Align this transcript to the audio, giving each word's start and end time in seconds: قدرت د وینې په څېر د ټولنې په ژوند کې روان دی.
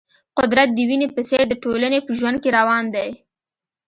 قدرت 0.37 0.69
د 0.73 0.79
وینې 0.89 1.07
په 1.15 1.21
څېر 1.27 1.43
د 1.49 1.53
ټولنې 1.63 1.99
په 2.07 2.11
ژوند 2.17 2.37
کې 2.43 2.49
روان 2.57 2.85
دی. 2.95 3.09